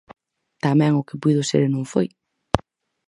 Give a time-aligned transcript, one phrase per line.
[0.65, 2.07] Tamén o que puido ser e non foi.